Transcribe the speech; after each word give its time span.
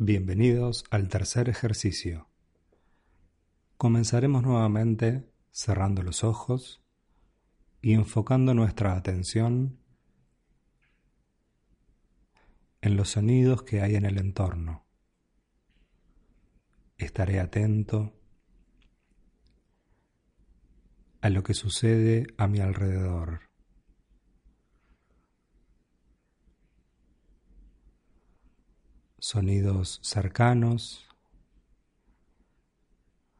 Bienvenidos 0.00 0.84
al 0.92 1.08
tercer 1.08 1.48
ejercicio. 1.48 2.28
Comenzaremos 3.76 4.44
nuevamente 4.44 5.28
cerrando 5.50 6.04
los 6.04 6.22
ojos 6.22 6.80
y 7.82 7.94
enfocando 7.94 8.54
nuestra 8.54 8.94
atención 8.94 9.80
en 12.80 12.96
los 12.96 13.08
sonidos 13.08 13.64
que 13.64 13.82
hay 13.82 13.96
en 13.96 14.04
el 14.04 14.18
entorno. 14.18 14.86
Estaré 16.96 17.40
atento 17.40 18.12
a 21.20 21.28
lo 21.28 21.42
que 21.42 21.54
sucede 21.54 22.28
a 22.36 22.46
mi 22.46 22.60
alrededor. 22.60 23.47
Sonidos 29.30 30.00
cercanos, 30.02 31.06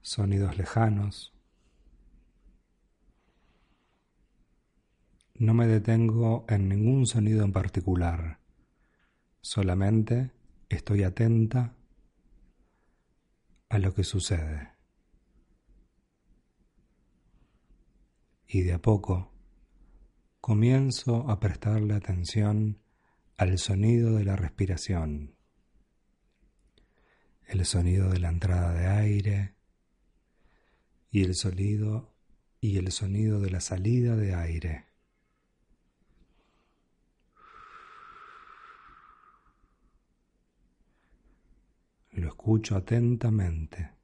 sonidos 0.00 0.58
lejanos. 0.58 1.32
No 5.36 5.54
me 5.54 5.68
detengo 5.68 6.44
en 6.48 6.68
ningún 6.68 7.06
sonido 7.06 7.44
en 7.44 7.52
particular, 7.52 8.40
solamente 9.40 10.32
estoy 10.68 11.04
atenta 11.04 11.76
a 13.68 13.78
lo 13.78 13.94
que 13.94 14.02
sucede. 14.02 14.72
Y 18.48 18.62
de 18.62 18.72
a 18.72 18.82
poco 18.82 19.30
comienzo 20.40 21.30
a 21.30 21.38
prestarle 21.38 21.94
atención 21.94 22.82
al 23.36 23.56
sonido 23.58 24.16
de 24.16 24.24
la 24.24 24.34
respiración, 24.34 25.35
el 27.46 27.64
sonido 27.64 28.10
de 28.10 28.18
la 28.18 28.28
entrada 28.28 28.72
de 28.72 28.86
aire 28.86 29.54
y 31.10 31.24
el 31.24 31.34
sonido 31.34 32.12
y 32.60 32.78
el 32.78 32.90
sonido 32.90 33.40
de 33.40 33.50
la 33.50 33.60
salida 33.60 34.16
de 34.16 34.34
aire. 34.34 34.84
Lo 42.12 42.28
escucho 42.28 42.76
atentamente. 42.76 43.95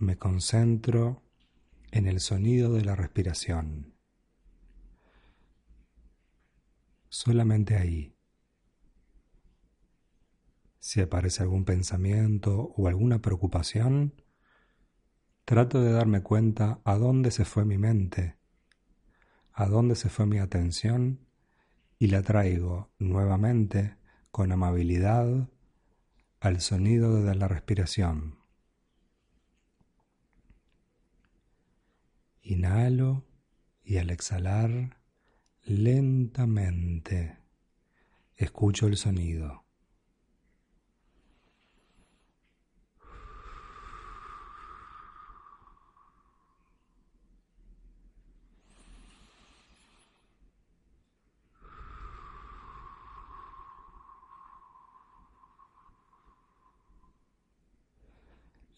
Me 0.00 0.16
concentro 0.16 1.24
en 1.90 2.06
el 2.06 2.20
sonido 2.20 2.72
de 2.72 2.84
la 2.84 2.94
respiración. 2.94 3.94
Solamente 7.08 7.74
ahí. 7.74 8.14
Si 10.78 11.00
aparece 11.00 11.42
algún 11.42 11.64
pensamiento 11.64 12.72
o 12.76 12.86
alguna 12.86 13.20
preocupación, 13.20 14.22
trato 15.44 15.82
de 15.82 15.90
darme 15.90 16.22
cuenta 16.22 16.80
a 16.84 16.94
dónde 16.96 17.32
se 17.32 17.44
fue 17.44 17.64
mi 17.64 17.76
mente, 17.76 18.36
a 19.52 19.66
dónde 19.66 19.96
se 19.96 20.10
fue 20.10 20.26
mi 20.26 20.38
atención 20.38 21.26
y 21.98 22.06
la 22.06 22.22
traigo 22.22 22.92
nuevamente 23.00 23.96
con 24.30 24.52
amabilidad 24.52 25.48
al 26.38 26.60
sonido 26.60 27.20
de 27.24 27.34
la 27.34 27.48
respiración. 27.48 28.37
Inhalo 32.50 33.26
y 33.84 33.98
al 33.98 34.08
exhalar 34.08 34.96
lentamente 35.66 37.36
escucho 38.36 38.86
el 38.86 38.96
sonido. 38.96 39.66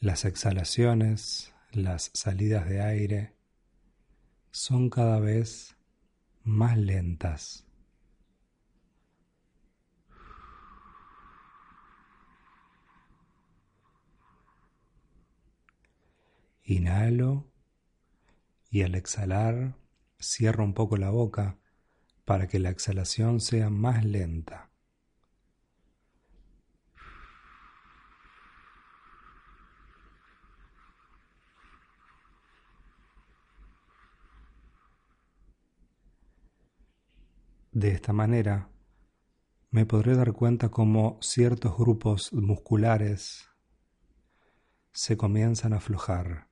Las 0.00 0.24
exhalaciones, 0.24 1.54
las 1.70 2.10
salidas 2.14 2.68
de 2.68 2.82
aire 2.82 3.39
son 4.50 4.90
cada 4.90 5.20
vez 5.20 5.76
más 6.42 6.76
lentas. 6.76 7.66
Inhalo 16.64 17.50
y 18.70 18.82
al 18.82 18.94
exhalar 18.94 19.74
cierro 20.20 20.62
un 20.62 20.74
poco 20.74 20.96
la 20.96 21.10
boca 21.10 21.58
para 22.24 22.46
que 22.46 22.60
la 22.60 22.70
exhalación 22.70 23.40
sea 23.40 23.70
más 23.70 24.04
lenta. 24.04 24.69
De 37.80 37.92
esta 37.92 38.12
manera, 38.12 38.68
me 39.70 39.86
podré 39.86 40.14
dar 40.14 40.34
cuenta 40.34 40.68
cómo 40.68 41.18
ciertos 41.22 41.78
grupos 41.78 42.30
musculares 42.34 43.48
se 44.92 45.16
comienzan 45.16 45.72
a 45.72 45.76
aflojar. 45.76 46.50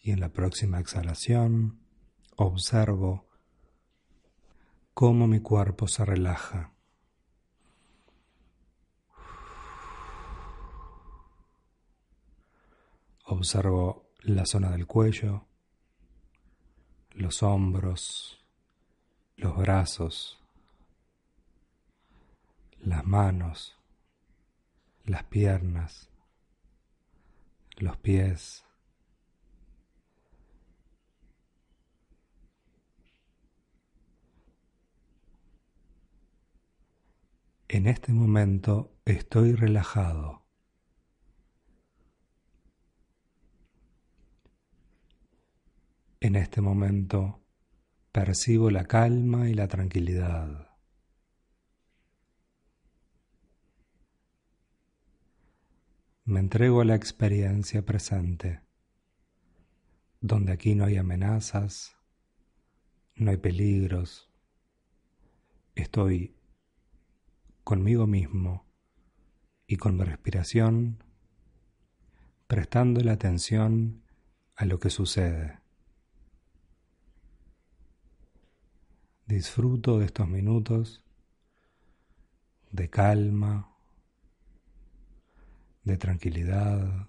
Y 0.00 0.10
en 0.10 0.18
la 0.18 0.30
próxima 0.30 0.80
exhalación 0.80 1.78
observo 2.34 3.28
cómo 4.92 5.28
mi 5.28 5.38
cuerpo 5.38 5.86
se 5.86 6.04
relaja. 6.04 6.74
Observo 13.24 14.11
la 14.24 14.46
zona 14.46 14.70
del 14.70 14.86
cuello, 14.86 15.46
los 17.10 17.42
hombros, 17.42 18.40
los 19.36 19.56
brazos, 19.56 20.40
las 22.78 23.04
manos, 23.04 23.76
las 25.04 25.24
piernas, 25.24 26.08
los 27.76 27.96
pies. 27.96 28.64
En 37.68 37.86
este 37.86 38.12
momento 38.12 38.92
estoy 39.04 39.54
relajado. 39.54 40.41
En 46.32 46.36
este 46.36 46.62
momento 46.62 47.44
percibo 48.10 48.70
la 48.70 48.86
calma 48.86 49.50
y 49.50 49.52
la 49.52 49.68
tranquilidad. 49.68 50.70
Me 56.24 56.40
entrego 56.40 56.80
a 56.80 56.86
la 56.86 56.94
experiencia 56.94 57.84
presente, 57.84 58.62
donde 60.22 60.52
aquí 60.52 60.74
no 60.74 60.86
hay 60.86 60.96
amenazas, 60.96 61.98
no 63.14 63.30
hay 63.30 63.36
peligros. 63.36 64.32
Estoy 65.74 66.34
conmigo 67.62 68.06
mismo 68.06 68.64
y 69.66 69.76
con 69.76 69.98
mi 69.98 70.04
respiración 70.04 71.04
prestando 72.46 73.02
la 73.02 73.12
atención 73.12 74.02
a 74.56 74.64
lo 74.64 74.78
que 74.78 74.88
sucede. 74.88 75.61
Disfruto 79.26 79.98
de 79.98 80.06
estos 80.06 80.28
minutos 80.28 81.04
de 82.70 82.88
calma, 82.90 83.76
de 85.84 85.96
tranquilidad 85.96 87.08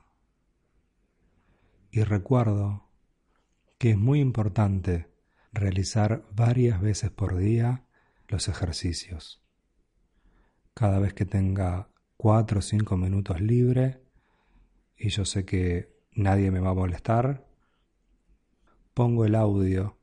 y 1.91 2.03
recuerdo 2.03 2.89
que 3.77 3.91
es 3.91 3.97
muy 3.97 4.19
importante 4.19 5.11
realizar 5.51 6.25
varias 6.31 6.81
veces 6.81 7.11
por 7.11 7.37
día 7.37 7.85
los 8.27 8.47
ejercicios. 8.47 9.43
Cada 10.73 10.99
vez 10.99 11.13
que 11.13 11.25
tenga 11.25 11.89
cuatro 12.17 12.59
o 12.59 12.61
cinco 12.61 12.97
minutos 12.97 13.41
libre 13.41 14.01
y 14.97 15.09
yo 15.09 15.25
sé 15.25 15.45
que 15.45 15.93
nadie 16.11 16.51
me 16.51 16.59
va 16.59 16.71
a 16.71 16.75
molestar, 16.75 17.47
pongo 18.93 19.25
el 19.25 19.35
audio 19.35 19.97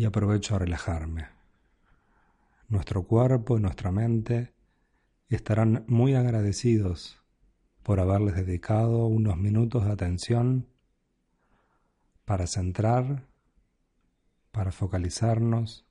y 0.00 0.06
aprovecho 0.06 0.56
a 0.56 0.58
relajarme. 0.60 1.28
Nuestro 2.68 3.06
cuerpo 3.06 3.58
y 3.58 3.60
nuestra 3.60 3.92
mente 3.92 4.54
estarán 5.28 5.84
muy 5.88 6.14
agradecidos 6.14 7.22
por 7.82 8.00
haberles 8.00 8.34
dedicado 8.34 9.04
unos 9.04 9.36
minutos 9.36 9.84
de 9.84 9.92
atención 9.92 10.68
para 12.24 12.46
centrar, 12.46 13.26
para 14.52 14.72
focalizarnos, 14.72 15.84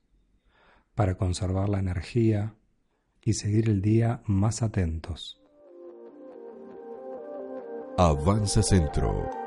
para 0.96 1.14
conservar 1.14 1.68
la 1.68 1.78
energía 1.78 2.56
y 3.22 3.34
seguir 3.34 3.68
el 3.68 3.80
día 3.80 4.22
más 4.26 4.62
atentos. 4.62 5.40
Avanza 7.96 8.64
Centro 8.64 9.39